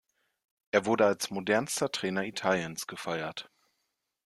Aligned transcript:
Er 0.71 0.87
wurde 0.87 1.05
als 1.05 1.29
modernster 1.29 1.91
Trainer 1.91 2.23
Italiens 2.25 2.87
gefeiert. 2.87 3.51